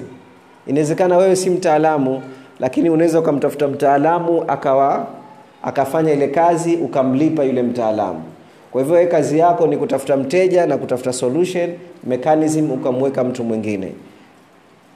inawezekana 0.67 1.17
wewe 1.17 1.35
si 1.35 1.49
mtaalamu 1.49 2.21
lakini 2.59 2.89
unaweza 2.89 3.19
ukamtafuta 3.19 3.67
mtaalamu 3.67 4.43
akawa 4.47 5.07
akafanya 5.63 6.13
ile 6.13 6.27
kazi 6.27 6.75
ukamlipa 6.75 7.43
yule 7.43 7.63
mtaalamu. 7.63 8.21
Kwa 8.71 8.81
hivyo 8.81 9.07
kazi 9.07 9.39
yako 9.39 9.67
ni 9.67 9.77
kutafuta 9.77 10.17
mteja 10.17 10.65
na 10.65 10.77
kutafuta 10.77 11.13
solution 11.13 11.69
mechanism 12.03 12.71
ukamweka 12.71 13.23
mtu 13.23 13.43
mwingine. 13.43 13.91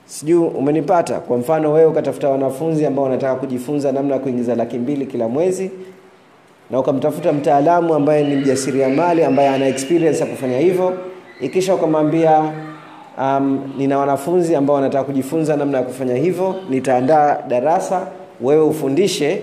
Sijui 0.06 0.38
umenipata? 0.48 1.20
Kwa 1.20 1.38
mfano 1.38 1.72
wewe 1.72 1.86
ukatafuta 1.86 2.28
wanafunzi 2.28 2.86
ambao 2.86 3.04
wanataka 3.04 3.34
kujifunza 3.34 3.92
namna 3.92 4.14
ya 4.14 4.20
kuingiza 4.20 4.54
laki 4.54 4.78
mbili 4.78 5.06
kila 5.06 5.28
mwezi 5.28 5.70
na 6.70 6.78
ukamtafuta 6.80 7.32
mtaalamu 7.32 7.94
ambaye 7.94 8.24
ni 8.24 8.36
mjasiriamali 8.36 9.24
ambaye 9.24 9.48
ana 9.48 9.66
experience 9.66 10.20
ya 10.20 10.26
kufanya 10.26 10.58
hivyo 10.58 10.92
ikisha 11.40 11.74
ukamwambia 11.74 12.52
um, 13.18 13.72
nina 13.78 13.98
wanafunzi 13.98 14.56
ambao 14.56 14.76
wanataka 14.76 15.04
kujifunza 15.04 15.56
namna 15.56 15.78
ya 15.78 15.84
kufanya 15.84 16.14
hivyo. 16.14 16.54
Nitaandaa 16.70 17.38
darasa 17.48 18.06
wewe 18.40 18.62
ufundishe. 18.64 19.42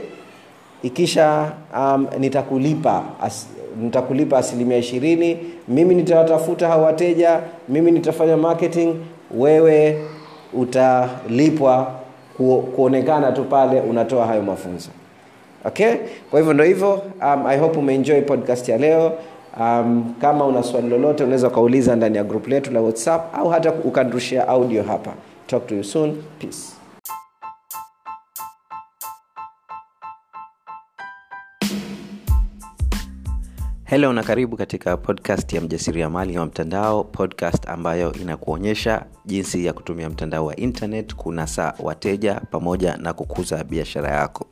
Ikisha 0.84 1.52
um, 1.78 2.08
nitakulipa 2.20 3.04
as, 3.22 3.48
nitakulipa 3.82 4.38
asilimia 4.38 4.78
ishirini. 4.78 5.38
Mimi 5.68 5.96
nitawatafuta 5.96 6.68
hao 6.68 6.84
wateja. 6.84 7.40
Mimi 7.70 7.92
nitafanya 7.92 8.38
marketing. 8.38 8.96
Wewe 9.38 10.02
utalipwa 10.54 11.92
ku, 12.38 12.62
kuonekana 12.76 13.32
tu 13.32 13.44
pale 13.44 13.82
unatoa 13.82 14.26
hayo 14.28 14.42
mafunzo. 14.42 14.90
Okay? 15.66 15.94
Kwa 16.32 16.40
hivyo 16.40 16.54
ndo 16.54 16.64
hivyo. 16.64 17.02
Um, 17.22 17.46
i 17.48 17.58
hope 17.60 17.80
umeenjoy 17.80 18.22
podcast 18.22 18.70
ya 18.70 18.78
leo 18.78 19.14
um, 19.60 20.14
kama 20.22 20.46
una 20.46 20.64
swali 20.64 20.90
lolote 20.90 21.24
unaweza 21.24 21.48
ukauliza 21.48 21.96
ndani 21.96 22.18
ya 22.18 22.24
grupu 22.24 22.50
letu 22.50 22.72
la 22.72 22.82
whatsapp 22.82 23.36
au 23.36 23.50
hata 23.50 23.74
ukanrushia 23.74 24.48
audio 24.48 24.84
hapa. 24.84 25.14
Talk 25.48 25.68
to 25.68 25.76
you 25.76 25.84
soon. 25.84 26.16
Peace. 26.40 26.80
Helo 33.84 34.14
na 34.14 34.24
karibu 34.24 34.58
katika 34.58 34.98
podcast 34.98 35.54
ya 35.54 35.62
mjasiriamali 35.62 36.38
wa 36.38 36.46
mtandao 36.46 37.04
podcast 37.04 37.70
ambayo 37.70 38.14
inakuonyesha 38.14 39.06
jinsi 39.26 39.66
ya 39.66 39.74
kutumia 39.74 40.10
mtandao 40.10 40.46
wa 40.46 40.56
internet 40.56 41.16
kunasa 41.16 41.74
wateja 41.80 42.36
pamoja 42.52 42.98
na 42.98 43.14
kukuza 43.14 43.64
biashara 43.64 44.12
yako 44.12 44.46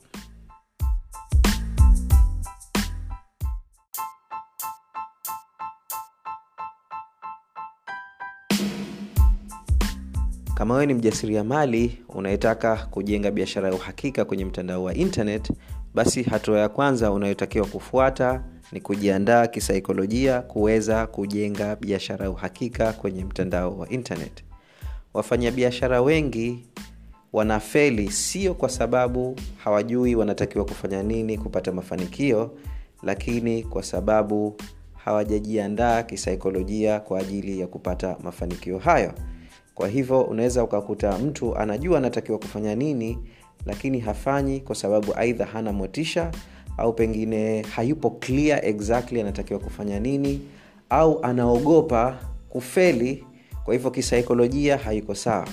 kama 10.58 10.74
wewe 10.74 10.86
ni 10.86 10.93
mjasiriamali 10.93 11.98
unayetaka 12.10 12.76
kujenga 12.76 13.32
biashara 13.32 13.70
ya 13.70 13.76
uhakika 13.76 14.26
kwenye 14.26 14.46
mtandao 14.46 14.84
wa 14.84 14.93
internet 14.93 15.52
basi 15.93 16.24
hatua 16.24 16.60
ya 16.60 16.70
kwanza 16.70 17.12
unayotakiwa 17.12 17.67
kufuata 17.67 18.43
ni 18.72 18.82
kujiandaa 18.82 19.48
kisaikolojia 19.48 20.41
kuweza 20.41 21.08
kujenga 21.08 21.76
biashara 21.76 22.26
ya 22.26 22.32
uhakika 22.32 22.93
kwenye 22.93 23.26
mtandao 23.26 23.78
wa 23.78 23.89
internet. 23.89 24.43
Wafanyabiashara 25.13 26.02
wengi 26.02 26.65
wanafeli 27.34 28.12
sio 28.12 28.54
kwa 28.54 28.70
sababu 28.70 29.36
hawajui 29.58 30.15
wanatakiwa 30.15 30.65
kufanya 30.65 31.04
nini 31.04 31.38
kupata 31.38 31.72
mafanikio 31.72 32.58
lakini 33.04 33.63
kwa 33.63 33.84
sababu 33.84 34.56
hawajajiandaa 34.96 36.04
kisaikolojia 36.04 37.00
kwa 37.00 37.20
ajili 37.20 37.60
ya 37.60 37.67
kupata 37.67 38.17
mafanikio 38.24 38.78
hayo 38.78 39.13
kwa 39.78 39.88
hivyo 39.88 40.22
unaweza 40.22 40.63
ukakuta 40.63 41.18
mtu 41.18 41.58
anajua 41.58 41.98
anatakiwa 41.98 42.38
kufanya 42.38 42.76
nini 42.76 43.18
lakini 43.66 44.00
hafanyi 44.00 44.60
kwa 44.60 44.76
sababu 44.76 45.13
aidha 45.16 45.46
hana 45.46 45.74
motisha 45.74 46.32
au 46.78 46.94
pengine 46.94 47.62
hayupo 47.62 48.10
clear 48.10 48.66
exactly 48.66 49.22
anatakiwa 49.22 49.60
kufanya 49.60 50.00
nini 50.00 50.42
au 50.90 51.24
anaogopa 51.24 52.18
kufeli 52.50 53.24
kwa 53.63 53.74
hivyo 53.74 53.92
kisaikolojia 53.92 54.78
haiko 54.78 55.16
sawa. 55.16 55.48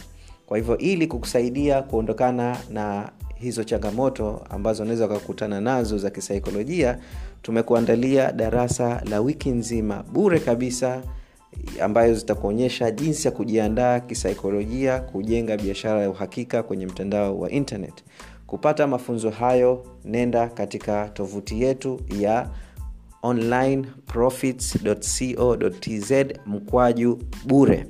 Kwa 0.46 0.56
hivyo 0.58 0.78
ili 0.78 1.06
kukusaidia 1.06 1.82
kuondokana 1.82 2.56
na 2.70 3.12
hizo 3.34 3.64
changamoto 3.64 4.46
ambazo 4.50 4.82
unaweza 4.82 5.06
ukakutana 5.06 5.60
nazo 5.60 5.98
za 5.98 6.10
kisaikolojia 6.10 6.98
tumekuandalia 7.42 8.32
darasa 8.32 9.02
la 9.10 9.20
wiki 9.20 9.50
nzima. 9.50 10.02
Bure 10.12 10.40
kabisa 10.40 11.02
ambayo 11.82 12.14
zitakuonyesha 12.14 12.90
jinsi 12.90 13.28
ya 13.28 13.32
kujiandaa 13.32 14.00
kisaikolojia 14.00 15.00
kujenga 15.00 15.56
biashara 15.56 16.02
ya 16.02 16.10
uhakika 16.10 16.62
kwenye 16.62 16.86
mtandao 16.86 17.38
wa 17.38 17.50
internet. 17.50 18.04
Kupata 18.46 18.86
mafunzo 18.86 19.30
hayo 19.30 19.86
nenda 20.04 20.48
katika 20.48 21.08
tovuti 21.08 21.62
yetu 21.62 22.00
ya 22.20 22.50
onlineprofits.co.tz 23.22 26.12
mkwaju 26.46 27.18
bure. 27.46 27.86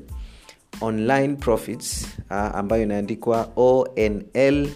Online 0.80 1.36
profits 1.36 2.06
uh, 2.30 2.36
ambayo 2.36 2.82
inaandikwa 2.82 3.48
online 3.56 4.68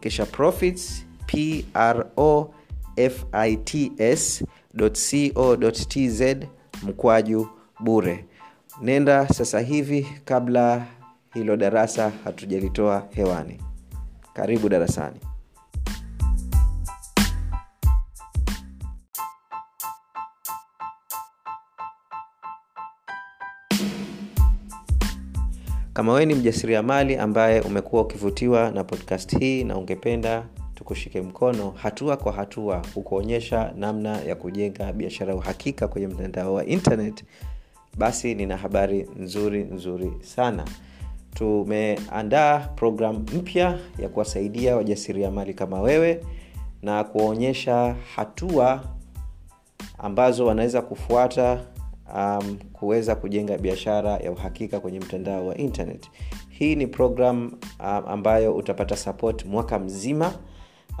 kisha 0.00 0.26
profits 0.26 1.06
pro 1.26 2.54
fits 2.96 4.44
co.tz 5.34 6.22
mkwaju 6.82 7.48
bure. 7.80 8.24
Nenda 8.82 9.28
sasa 9.28 9.60
hivi 9.60 10.06
kabla 10.24 10.86
hilo 11.34 11.56
darasa 11.56 12.12
hatujalitoa 12.24 13.08
hewani. 13.10 13.60
Karibu 14.34 14.68
darasani. 14.68 15.20
Kama 25.92 26.12
wewe 26.12 26.26
ni 26.26 26.34
mjasiriamali 26.34 27.16
ambaye 27.16 27.60
umekuwa 27.60 28.02
ukivutiwa 28.02 28.70
na 28.70 28.84
podcast 28.84 29.38
hii 29.38 29.64
na 29.64 29.76
ungependa 29.76 30.46
tukushike 30.80 31.20
mkono 31.20 31.70
hatua 31.70 32.16
kwa 32.16 32.32
hatua 32.32 32.82
kukuonyesha 32.94 33.72
namna 33.76 34.20
ya 34.20 34.34
kujenga 34.34 34.92
biashara 34.92 35.34
uhakika 35.34 35.88
kwenye 35.88 36.06
mtandao 36.06 36.54
wa 36.54 36.66
internet. 36.66 37.24
Basi 37.98 38.34
nina 38.34 38.56
habari 38.56 39.08
nzuri 39.16 39.64
nzuri 39.64 40.12
sana. 40.20 40.64
Tumeandaa 41.34 42.58
programu 42.58 43.18
mpya 43.18 43.78
ya 43.98 44.08
kuwasaidia 44.08 44.76
wajasiriamali 44.76 45.54
kama 45.54 45.80
wewe 45.80 46.24
na 46.82 47.04
kuwaonyesha 47.04 47.96
hatua 48.16 48.84
ambazo 49.98 50.46
wanaweza 50.46 50.82
kufuata 50.82 51.60
um, 52.16 52.58
kuweza 52.72 53.14
kujenga 53.14 53.58
biashara 53.58 54.10
ya 54.10 54.32
uhakika 54.32 54.80
kwenye 54.80 55.00
mtandao 55.00 55.46
wa 55.46 55.56
internet. 55.56 56.06
Hii 56.48 56.76
ni 56.76 56.86
program 56.86 57.52
um, 57.80 57.86
ambayo 58.08 58.54
utapata 58.56 58.96
support 58.96 59.44
mwaka 59.46 59.78
mzima 59.78 60.32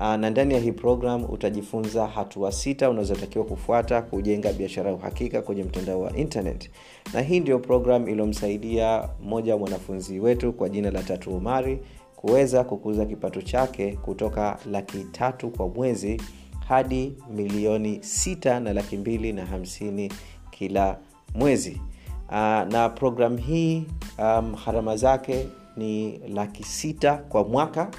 na 0.00 0.30
ndani 0.30 0.54
ya 0.54 0.60
hii 0.60 0.72
program 0.72 1.24
utajifunza 1.30 2.06
hatua 2.06 2.52
sita 2.52 2.90
unazotakiwa 2.90 3.44
kufuata 3.44 4.02
kujenga 4.02 4.52
biashara 4.52 4.90
ya 4.90 4.96
uhakika 4.96 5.42
kwenye 5.42 5.64
mtandao 5.64 6.00
wa 6.00 6.16
internet. 6.16 6.70
Na 7.14 7.20
hii 7.20 7.40
ndio 7.40 7.58
program 7.58 8.08
iliyomsaidia 8.08 9.08
mmoja 9.22 9.52
wa 9.52 9.58
mwanafunzi 9.58 10.20
wetu 10.20 10.52
kwa 10.52 10.68
jina 10.68 10.90
la 10.90 11.02
tatu 11.02 11.30
umari 11.30 11.80
kuweza 12.16 12.64
kukuza 12.64 13.06
kipato 13.06 13.42
chake 13.42 13.92
kutoka 13.92 14.58
laki 14.70 14.98
tatu 15.04 15.50
kwa 15.50 15.68
mwezi 15.68 16.22
hadi 16.68 17.16
milioni 17.34 17.98
sita 18.02 18.60
na 18.60 18.72
laki 18.72 18.96
mbili 18.96 19.32
na 19.32 19.46
hamsini 19.46 20.12
kila 20.50 20.98
mwezi. 21.34 21.80
Uh, 22.28 22.34
na 22.72 22.88
program 22.94 23.36
hii 23.36 23.86
um, 24.18 24.96
zake 24.96 25.46
ni 25.76 26.18
laki 26.18 26.64
sita 26.64 27.16
kwa 27.16 27.44
mwaka 27.44 27.90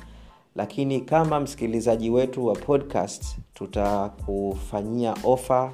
lakini 0.56 1.02
kama 1.02 1.40
msikilizaji 1.40 2.10
wetu 2.10 2.46
wa 2.46 2.56
podcast 2.56 3.38
tutakufanyia 3.54 5.16
ofa 5.24 5.74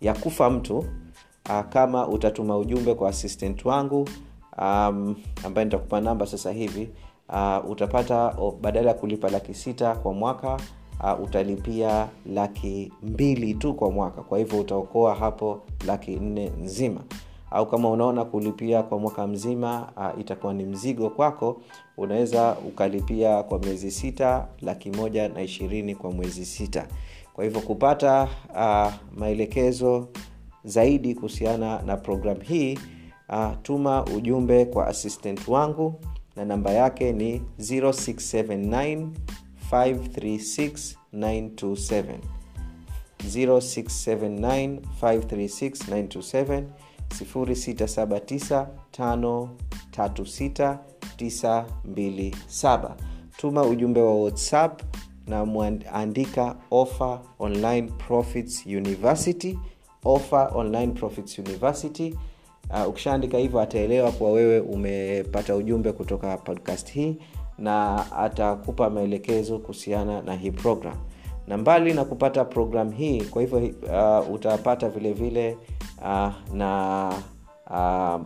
ya 0.00 0.14
kufa 0.14 0.50
mtu 0.50 0.78
uh, 0.78 1.60
kama 1.68 2.08
utatuma 2.08 2.56
ujumbe 2.58 2.94
kwa 2.94 3.08
assistant 3.10 3.64
wangu 3.64 4.08
um, 4.58 5.16
ambaye 5.44 5.64
nitakupa 5.64 6.00
namba 6.00 6.26
sasa 6.26 6.52
hivi 6.52 6.90
uh, 7.28 7.70
utapata 7.70 8.34
badala 8.60 8.88
ya 8.88 8.94
kulipa 8.94 9.30
laki 9.30 9.54
sita 9.54 9.94
kwa 9.94 10.12
mwaka 10.14 10.60
uh, 11.04 11.24
utalipia 11.24 12.08
laki 12.26 12.92
mbili 13.02 13.54
tu 13.54 13.74
kwa 13.74 13.90
mwaka. 13.90 14.22
Kwa 14.22 14.38
hivyo 14.38 14.60
utaokoa 14.60 15.14
hapo 15.14 15.60
laki 15.86 16.16
nne 16.16 16.52
nzima 16.62 17.00
au 17.50 17.66
kama 17.66 17.90
unaona 17.90 18.24
kulipia 18.24 18.82
kwa 18.82 18.98
mwaka 18.98 19.26
mzima 19.26 19.92
uh, 19.96 20.20
itakuwa 20.20 20.54
ni 20.54 20.64
mzigo 20.64 21.10
kwako 21.10 21.62
unaweza 21.96 22.56
ukalipia 22.68 23.42
kwa 23.42 23.58
miezi 23.58 23.90
sita 23.90 24.46
laki 24.60 24.90
moja 24.90 25.28
na 25.28 25.42
ishirini 25.42 25.94
kwa 25.94 26.10
mwezi 26.10 26.44
sita. 26.46 26.86
Kwa 27.32 27.44
hivyo 27.44 27.60
kupata 27.60 28.28
uh, 28.54 28.92
maelekezo 29.20 30.08
zaidi 30.64 31.14
kuhusiana 31.14 31.82
na 31.82 31.96
programu 31.96 32.40
hii 32.40 32.78
uh, 33.28 33.50
tuma 33.62 34.04
ujumbe 34.04 34.64
kwa 34.64 34.86
assistant 34.86 35.48
wangu 35.48 35.94
na 36.36 36.44
namba 36.44 36.70
yake 36.70 37.12
ni 37.12 37.42
0679 37.60 39.08
536 39.72 40.94
927 41.14 42.04
0679 43.28 44.78
536 45.02 46.62
679 47.10 48.66
tuma 53.36 53.62
ujumbe 53.62 54.00
wa 54.02 54.14
whatsapp 54.22 54.82
na 55.26 55.44
mwandika 55.44 56.56
offer 56.70 57.20
online 57.38 57.88
profits 58.06 58.66
university 58.66 59.58
offer 60.04 60.50
online 60.54 60.92
profits 60.92 61.38
university. 61.38 62.14
Uh, 62.70 62.88
ukishaandika 62.88 63.38
hivyo 63.38 63.60
ataelewa 63.60 64.12
kuwa 64.12 64.30
wewe 64.32 64.60
umepata 64.60 65.56
ujumbe 65.56 65.92
kutoka 65.92 66.36
podcast 66.36 66.90
hii 66.92 67.16
na 67.58 68.06
atakupa 68.12 68.90
maelekezo 68.90 69.58
kuhusiana 69.58 70.22
na 70.22 70.34
hii 70.34 70.50
program 70.50 70.96
na 71.50 71.56
mbali 71.58 71.94
na 71.94 72.04
kupata 72.04 72.44
program 72.44 72.90
hii 72.90 73.20
kwa 73.22 73.42
hivyo 73.42 73.58
uh, 73.58 74.34
utapata 74.34 74.88
vile 74.88 75.12
vile 75.12 75.56
uh, 76.02 76.54
na 76.54 77.08
uh, 77.70 78.20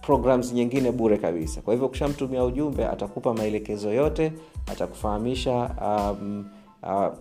programs 0.00 0.52
nyingine 0.52 0.92
bure 0.92 1.18
kabisa. 1.18 1.60
Kwa 1.60 1.74
hivyo 1.74 1.86
ukishamtumia 1.88 2.44
ujumbe 2.44 2.86
atakupa 2.86 3.34
maelekezo 3.34 3.92
yote 3.92 4.32
atakufahamisha 4.72 5.70
um, 5.82 6.44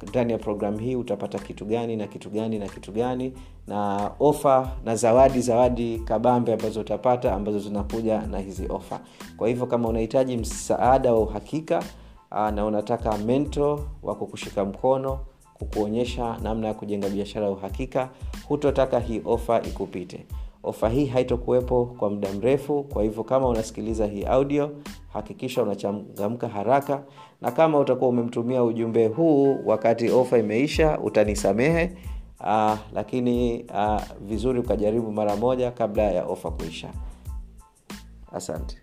ndani 0.10 0.34
uh, 0.34 0.39
ya 0.39 0.43
programu 0.46 0.78
hii 0.78 0.96
utapata 0.96 1.39
kitu 1.39 1.65
gani 1.65 1.96
na 1.96 2.08
kitu 2.08 2.30
gani 2.30 2.60
na 2.60 2.67
kitu 2.67 2.91
gani 2.91 3.34
na 3.67 4.12
ofa 4.19 4.72
na 4.86 4.96
zawadi 4.96 5.41
zawadi 5.41 6.00
kabambe 6.00 6.54
ambazo 6.54 6.82
utapata 6.82 7.34
ambazo 7.34 7.60
zinakuja 7.60 8.22
na 8.22 8.39
hizi 8.39 8.67
ofa 8.69 9.00
kwa 9.38 9.48
hivyo 9.48 9.65
kama 9.65 9.89
unahitaji 9.89 10.38
msaada 10.38 11.13
wa 11.13 11.19
uhakika 11.19 11.78
uh, 11.78 11.84
na 12.34 12.65
unataka 12.65 13.17
mento 13.17 13.86
wa 14.04 14.15
kukushika 14.15 14.65
mkono 14.65 15.19
kukuonyesha 15.54 16.38
namna 16.43 16.67
ya 16.67 16.74
kujenga 16.74 17.10
biashara 17.10 17.46
ya 17.46 17.52
uhakika 17.52 18.10
hutotaka 18.48 19.00
hii 19.00 19.22
ofa 19.26 19.62
ikupite. 19.62 20.26
Ofa 20.63 20.89
hii 20.89 21.06
haitokuwepo 21.06 21.86
kwa 21.86 22.10
muda 22.10 22.34
mrefu 22.34 22.84
kwa 22.84 23.04
hivyo 23.04 23.24
kama 23.24 23.48
unasikiliza 23.48 24.06
hii 24.06 24.24
audio 24.24 24.72
hakikisha 25.13 25.63
unachangamka 25.63 26.48
haraka 26.48 27.04
na 27.41 27.52
kama 27.52 27.80
utakuwa 27.80 28.10
umemtumia 28.10 28.63
ujumbe 28.63 29.08
huu 29.08 29.58
wakati 29.65 30.10
ofa 30.10 30.38
imeisha 30.38 31.00
utanisamehe. 31.00 31.91
Uh, 32.39 32.78
lakini 32.93 33.63
uh, 33.63 34.02
vizuri 34.22 34.60
ukajaribu 34.60 35.12
mara 35.12 35.36
moja 35.36 35.72
kabla 35.72 36.04
ya 36.04 36.26
ofa 36.26 36.52
kuisha. 36.52 36.89
Asante 38.34 38.83